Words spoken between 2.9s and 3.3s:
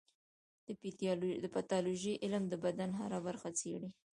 هره